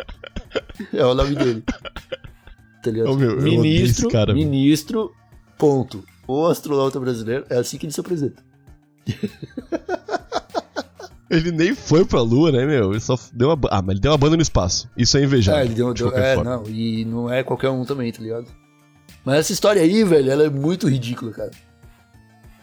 [0.92, 1.62] É o nome dele.
[2.82, 3.10] Tá ligado?
[3.12, 5.10] Ô, meu, ministro, cara, ministro,
[5.58, 6.04] ponto.
[6.26, 8.42] O astronauta brasileiro, é assim que ele se apresenta.
[11.30, 12.90] Ele nem foi pra lua, né, meu?
[12.92, 13.68] Ele só deu uma.
[13.70, 14.88] Ah, mas ele deu uma banda no espaço.
[14.96, 15.60] Isso é invejável.
[15.60, 16.56] É, ele deu, de deu, é forma.
[16.56, 18.46] não, e não é qualquer um também, tá ligado?
[19.26, 21.50] Mas essa história aí, velho, ela é muito ridícula, cara.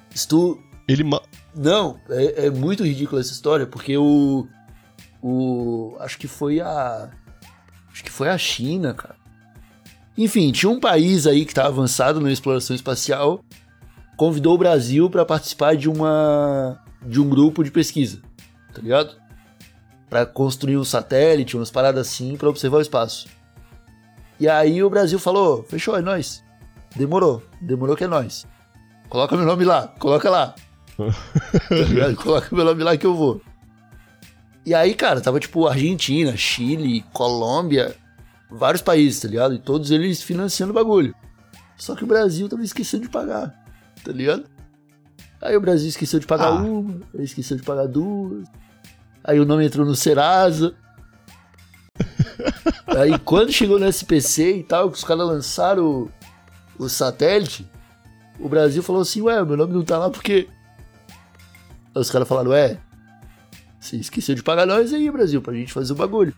[0.10, 1.04] Se tu, Ele.
[1.04, 1.22] ma-
[1.56, 4.48] Não, é, é muito ridícula essa história, porque o.
[5.22, 5.96] O.
[6.00, 7.12] Acho que foi a.
[7.92, 9.16] Acho que foi a China, cara.
[10.18, 13.44] Enfim, tinha um país aí que tá avançado na exploração espacial,
[14.16, 16.80] convidou o Brasil para participar de uma.
[17.06, 18.22] de um grupo de pesquisa,
[18.74, 19.16] tá ligado?
[20.10, 23.28] Pra construir um satélite, umas paradas assim, pra observar o espaço.
[24.40, 26.44] E aí o Brasil falou: fechou, é nóis.
[26.96, 28.46] Demorou, demorou que é nóis.
[29.10, 30.56] Coloca meu nome lá, coloca lá.
[31.68, 32.16] Tá ligado?
[32.16, 33.42] Coloca meu nome lá que eu vou.
[34.66, 37.96] E aí, cara, tava tipo Argentina, Chile, Colômbia,
[38.58, 39.54] vários países, tá ligado?
[39.54, 41.14] E todos eles financiando o bagulho.
[41.78, 43.54] Só que o Brasil tava esquecendo de pagar,
[44.04, 44.46] tá ligado?
[45.42, 46.62] Aí o Brasil esqueceu de pagar Ah.
[46.62, 48.48] uma, esqueceu de pagar duas.
[49.24, 50.74] Aí o nome entrou no Serasa.
[52.88, 56.12] aí quando chegou no SPC e tal, que os caras lançaram o,
[56.86, 57.70] o satélite,
[58.40, 60.48] o Brasil falou assim, ué, meu nome não tá lá porque
[61.94, 62.78] Aí os caras falaram, ué,
[63.80, 66.34] você esqueceu de pagar nós aí, Brasil, pra gente fazer o bagulho.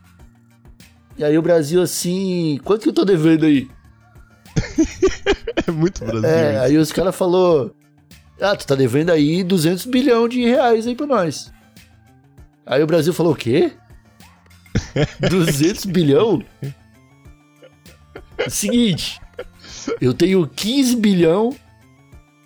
[1.17, 3.69] E aí o Brasil assim, quanto que eu tô devendo aí?
[5.67, 6.30] É muito Brasil.
[6.30, 6.62] É, isso.
[6.62, 7.75] aí os caras falou,
[8.39, 11.51] ah, tu tá devendo aí 200 bilhão de reais aí pra nós.
[12.65, 13.73] Aí o Brasil falou, o quê?
[15.30, 16.43] 200 bilhão?
[18.47, 19.19] Seguinte,
[19.99, 21.53] eu tenho 15 bilhão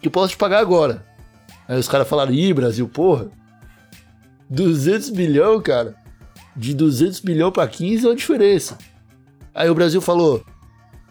[0.02, 1.06] que eu posso te pagar agora.
[1.68, 3.30] Aí os caras falaram, ih, Brasil, porra,
[4.50, 5.96] 200 bilhão, cara,
[6.56, 8.78] de 200 bilhão pra 15 é uma diferença.
[9.54, 10.44] Aí o Brasil falou,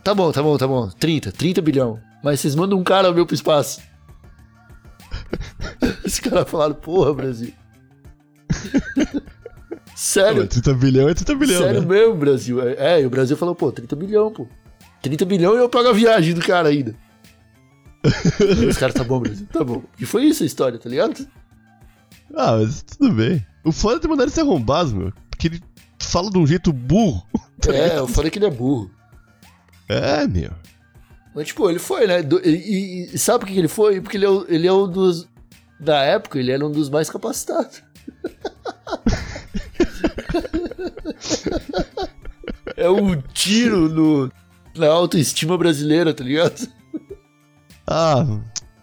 [0.03, 3.27] tá bom, tá bom, tá bom, 30, 30 bilhão, mas vocês mandam um cara meu
[3.27, 3.81] pro espaço.
[6.05, 7.53] Os caras falaram, porra, Brasil.
[9.95, 11.87] Sério, Mas 30 bilhão é 30 bilhão, sério né?
[11.87, 12.59] mesmo, Brasil.
[12.67, 14.49] É, e o Brasil falou, pô, 30 bilhão, pô.
[15.03, 16.95] 30 bilhão e eu pago a viagem do cara ainda.
[18.67, 19.83] Os caras, tá bom, Brasil, tá bom.
[20.01, 21.29] E foi isso a história, tá ligado?
[22.35, 23.45] Ah, mas tudo bem.
[23.63, 25.13] O foda é ter mandado ser arrombado, meu.
[25.41, 25.63] Porque ele
[25.99, 27.27] fala de um jeito burro.
[27.69, 28.91] É, eu falei que ele é burro.
[29.87, 30.51] É, meu.
[31.35, 32.21] Mas, tipo, ele foi, né?
[32.43, 34.01] E, e- e sabe por que que ele foi?
[34.01, 35.29] Porque ele é, o- ele é um dos.
[35.79, 37.83] Da época, ele era um dos mais capacitados.
[42.79, 44.33] é um tiro no,
[44.75, 46.67] na autoestima brasileira, tá ligado?
[47.87, 48.25] Ah,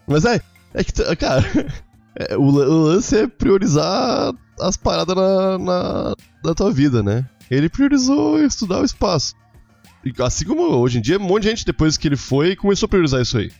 [0.06, 0.40] mas é.
[0.72, 1.44] É que, cara.
[2.14, 7.28] é, o, o lance é priorizar as paradas na, na, na tua vida, né?
[7.50, 9.34] Ele priorizou estudar o espaço.
[10.04, 12.86] E assim como hoje em dia, um monte de gente, depois que ele foi, começou
[12.86, 13.50] a priorizar isso aí.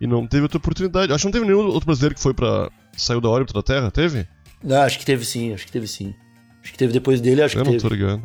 [0.00, 1.12] E não teve outra oportunidade.
[1.12, 2.70] Acho que não teve nenhum outro brasileiro que foi pra.
[2.96, 4.26] saiu da órbita da Terra, teve?
[4.62, 6.14] Não, acho que teve sim, acho que teve sim.
[6.62, 7.88] Acho que teve depois dele, acho Eu que não teve.
[7.88, 8.22] tô ligado.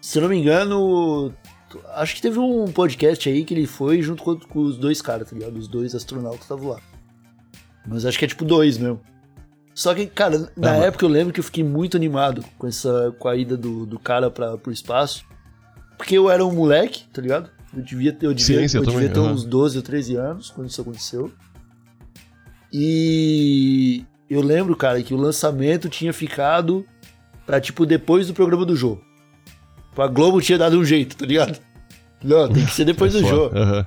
[0.00, 1.32] Se eu não me engano,
[1.94, 5.28] acho que teve um podcast aí que ele foi junto com, com os dois caras,
[5.30, 5.56] tá ligado?
[5.56, 6.80] Os dois astronautas estavam lá.
[7.86, 9.00] Mas acho que é tipo dois mesmo.
[9.80, 13.26] Só que, cara, na época eu lembro que eu fiquei muito animado com essa com
[13.26, 15.24] a ida do, do cara pra, pro espaço.
[15.96, 17.48] Porque eu era um moleque, tá ligado?
[17.74, 19.32] Eu devia, ter- eu devia, Ciência eu devia também, ter aham.
[19.32, 21.32] uns 12 ou 13 anos quando isso aconteceu.
[22.70, 26.84] E eu lembro, cara, que o lançamento tinha ficado
[27.46, 29.02] pra, tipo, depois do programa do jogo.
[29.96, 31.58] A Globo tinha dado um jeito, tá ligado?
[32.22, 33.48] Não, tem que ser depois do É jogo.
[33.48, 33.60] foda.
[33.62, 33.86] Aham.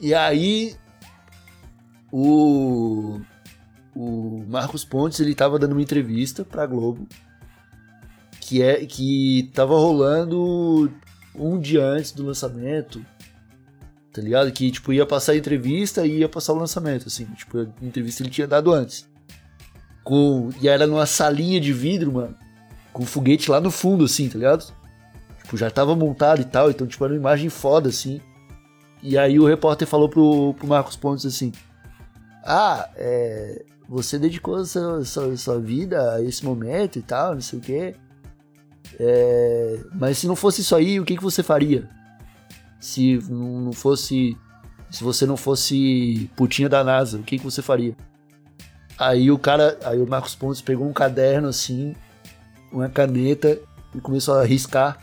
[0.00, 0.76] E aí,
[2.12, 3.20] o,
[3.96, 7.08] o Marcos Pontes, ele tava dando uma entrevista pra Globo,
[8.40, 10.92] que é que tava rolando
[11.34, 13.04] um dia antes do lançamento,
[14.12, 14.52] tá ligado?
[14.52, 17.24] Que, tipo, ia passar a entrevista e ia passar o lançamento, assim.
[17.24, 19.08] Tipo, a entrevista ele tinha dado antes.
[20.04, 22.36] Com, e era numa salinha de vidro, mano,
[22.92, 24.72] com foguete lá no fundo, assim, tá ligado?
[25.42, 28.20] Tipo, já tava montado e tal, então, tipo, era uma imagem foda, assim.
[29.02, 31.52] E aí o repórter falou pro, pro Marcos Pontes assim:
[32.44, 37.58] Ah, é, você dedicou sua, sua, sua vida a esse momento e tal, não sei
[37.58, 37.94] o quê.
[38.98, 41.88] É, mas se não fosse isso aí, o que, que você faria?
[42.80, 44.36] Se não fosse.
[44.90, 47.96] Se você não fosse putinha da NASA, o que, que você faria?
[48.98, 49.78] Aí o cara.
[49.84, 51.94] Aí o Marcos Pontes pegou um caderno assim,
[52.72, 53.58] uma caneta
[53.94, 54.98] e começou a riscar.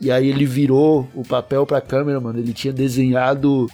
[0.00, 2.38] E aí ele virou o papel pra câmera, mano.
[2.38, 3.66] Ele tinha desenhado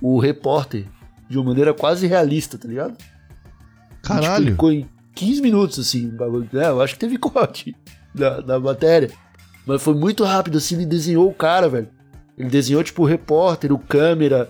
[0.00, 0.86] o repórter
[1.28, 2.96] de uma maneira quase realista, tá ligado?
[4.04, 4.50] E, tipo, Caralho.
[4.52, 6.48] ficou em 15 minutos, assim, bagulho.
[6.54, 7.74] É, eu acho que teve corte
[8.14, 9.10] da, da matéria.
[9.66, 11.88] Mas foi muito rápido, assim, ele desenhou o cara, velho.
[12.36, 14.48] Ele desenhou, tipo, o repórter, o câmera,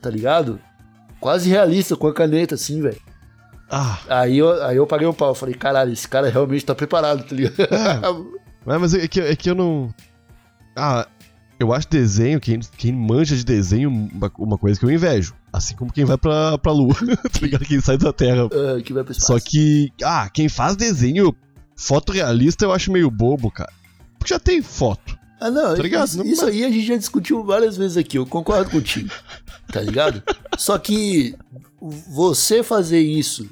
[0.00, 0.58] tá ligado?
[1.20, 3.00] Quase realista, com a caneta, assim, velho.
[3.70, 5.34] Ah, Aí eu, aí eu paguei o pau.
[5.34, 7.54] Falei, caralho, esse cara realmente tá preparado, tá ligado?
[8.64, 9.92] mas mas é que, é que eu não.
[10.76, 11.06] Ah,
[11.58, 15.34] eu acho desenho, quem, quem manja de desenho, uma, uma coisa que eu invejo.
[15.52, 16.94] Assim como quem vai pra, pra lua,
[17.32, 17.64] tá ligado?
[17.64, 18.46] Quem sai da Terra.
[18.46, 19.32] Ah, que vai pro espaço.
[19.32, 21.34] Só que, ah, quem faz desenho
[21.76, 23.72] fotorrealista eu acho meio bobo, cara.
[24.18, 25.18] Porque já tem foto.
[25.40, 26.06] Ah, não, Tá ligado?
[26.06, 29.10] isso, isso aí a gente já discutiu várias vezes aqui, eu concordo contigo,
[29.70, 30.22] tá ligado?
[30.56, 31.34] Só que
[31.80, 33.46] você fazer isso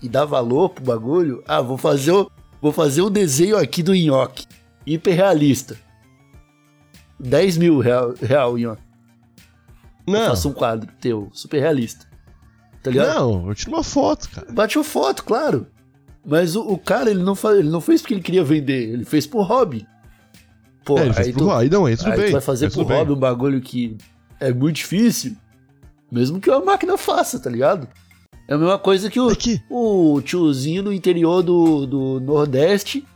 [0.00, 3.94] e dar valor pro bagulho, ah, vou fazer o, vou fazer o desenho aqui do
[3.94, 4.46] nhoque,
[4.86, 5.76] hiperrealista.
[7.22, 8.82] 10 mil real, real nhoque.
[10.06, 12.06] Eu Não, faço um quadro teu, super realista.
[12.82, 13.14] Tá ligado?
[13.14, 14.50] não, eu tiro uma foto, cara.
[14.52, 15.66] Bateu foto, claro.
[16.26, 19.04] Mas o, o cara, ele não, fa- ele não fez porque ele queria vender, ele
[19.04, 19.86] fez por hobby.
[20.84, 22.26] Pô, é, ele aí tu, aí não, aí tudo aí bem.
[22.26, 22.98] tu vai fazer por bem.
[22.98, 23.96] hobby um bagulho que
[24.40, 25.36] é muito difícil,
[26.10, 27.86] mesmo que uma máquina faça, tá ligado?
[28.48, 29.34] É a mesma coisa que o, É
[29.70, 33.06] o tiozinho do interior do, do Nordeste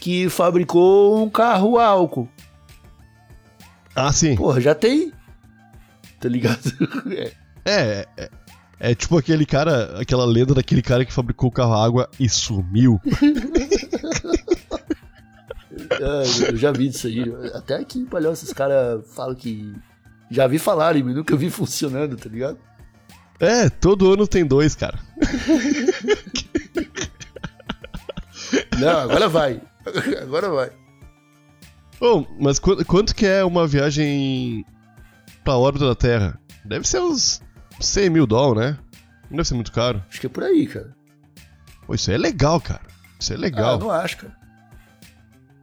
[0.00, 2.28] que fabricou um carro álcool.
[3.96, 4.36] Ah, sim.
[4.36, 5.12] Porra, já tem.
[6.20, 6.60] Tá ligado?
[7.10, 7.32] É.
[7.68, 8.30] É, é,
[8.78, 12.28] é tipo aquele cara, aquela lenda daquele cara que fabricou o carro a água e
[12.28, 13.00] sumiu.
[15.90, 17.24] É, eu já vi disso aí.
[17.54, 19.74] Até aqui em Palhoça esses caras falam que.
[20.30, 22.58] Já vi falarem, mas nunca vi funcionando, tá ligado?
[23.38, 24.98] É, todo ano tem dois, cara.
[28.78, 29.60] Não, agora vai.
[30.22, 30.70] Agora vai.
[32.00, 34.64] Bom, mas qu- quanto que é uma viagem
[35.42, 36.38] pra órbita da Terra?
[36.64, 37.40] Deve ser uns
[37.80, 38.78] 100 mil dólares, né?
[39.30, 40.02] Não deve ser muito caro.
[40.08, 40.94] Acho que é por aí, cara.
[41.86, 42.82] Pô, isso é legal, cara.
[43.18, 43.78] Isso é Ah, legal.
[43.78, 44.36] não acho, cara.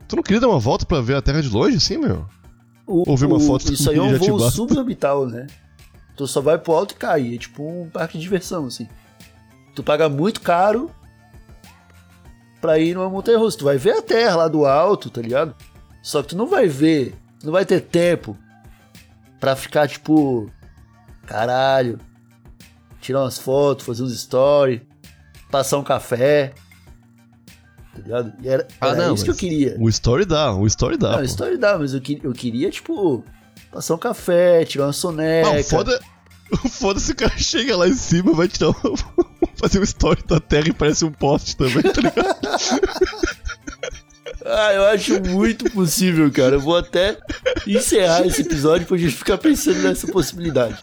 [0.07, 2.25] Tu não queria dar uma volta pra ver a Terra de longe, assim, meu?
[2.85, 5.47] O, Ou ver uma foto Isso aí é um voo suborbital, né?
[6.17, 7.35] Tu só vai pro alto e cai.
[7.35, 8.87] É tipo um parque de diversão, assim.
[9.75, 10.91] Tu paga muito caro
[12.61, 13.57] pra ir numa montanha russa.
[13.57, 15.55] Tu vai ver a terra lá do alto, tá ligado?
[16.03, 18.37] Só que tu não vai ver, tu não vai ter tempo
[19.39, 20.51] pra ficar tipo,
[21.25, 21.97] caralho,
[23.01, 24.81] tirar umas fotos, fazer uns stories,
[25.49, 26.53] passar um café.
[27.95, 28.33] Tá ligado?
[28.41, 29.77] E era, Ah, era não, isso que eu queria.
[29.79, 31.11] O story dá, o story dá.
[31.11, 31.23] Não, pô.
[31.23, 33.23] story dá, mas eu, que- eu queria, tipo,
[33.71, 35.53] passar um café, tirar uma soneca.
[35.53, 35.99] Não, foda.
[36.69, 38.73] Foda se o cara chega lá em cima, vai tirar um,
[39.57, 42.37] fazer um story da terra e parece um poste também, tá ligado?
[44.45, 46.55] Ah, eu acho muito possível, cara.
[46.55, 47.17] Eu vou até
[47.67, 50.77] encerrar esse episódio pra gente ficar pensando nessa possibilidade.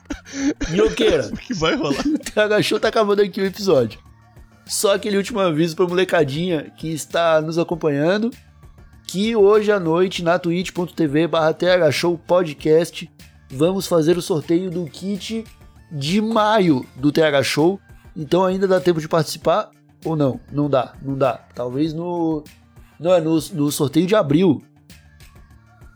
[0.71, 2.01] Minhoqueira, que vai rolar.
[2.07, 3.99] o TH Show tá acabando aqui o episódio.
[4.67, 8.31] Só aquele último aviso pra molecadinha que está nos acompanhando,
[9.07, 13.11] que hoje à noite na twitch.tv barra TH Show Podcast
[13.51, 15.45] vamos fazer o sorteio do kit
[15.91, 17.81] de maio do TH Show.
[18.17, 19.71] Então ainda dá tempo de participar
[20.05, 20.41] ou não?
[20.53, 21.45] Não dá, não dá.
[21.55, 22.45] Talvez no...
[23.01, 24.63] Não, é no, no sorteio de abril.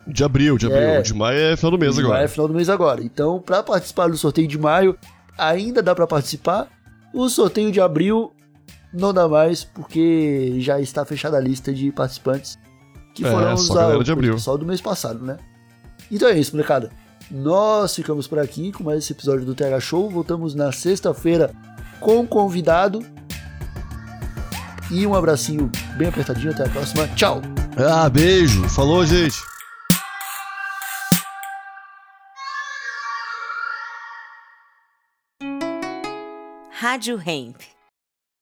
[0.07, 0.80] De abril, de abril.
[0.80, 1.02] É.
[1.02, 2.14] De maio é final do mês De agora.
[2.14, 3.02] maio é final do mês agora.
[3.02, 4.96] Então, para participar do sorteio de maio,
[5.38, 6.68] ainda dá para participar.
[7.12, 8.32] O sorteio de abril
[8.92, 12.59] não dá mais, porque já está fechada a lista de participantes
[13.14, 14.34] que É, foram só galera o de abril.
[14.34, 15.36] pessoal do mês passado, né?
[16.11, 16.90] Então é isso, molecada.
[17.30, 20.11] Nós ficamos por aqui com mais esse episódio do TH Show.
[20.11, 21.50] Voltamos na sexta-feira
[22.00, 23.00] com um convidado.
[24.95, 26.53] E um abracinho bem apertadinho.
[26.53, 27.09] Até a próxima.
[27.16, 27.42] Tchau!
[27.76, 28.68] Ah, beijo.
[28.68, 29.36] Falou, gente.
[36.70, 37.74] Rádio Hemp.